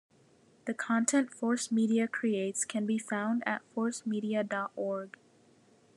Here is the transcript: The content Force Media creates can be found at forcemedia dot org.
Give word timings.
The 0.65 0.73
content 0.73 1.31
Force 1.31 1.71
Media 1.71 2.07
creates 2.07 2.65
can 2.65 2.87
be 2.87 2.97
found 2.97 3.43
at 3.45 3.61
forcemedia 3.75 4.41
dot 4.49 4.71
org. 4.75 5.15